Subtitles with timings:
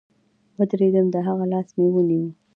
[0.57, 2.25] ودرېدم د هغه لاس مې ونيو.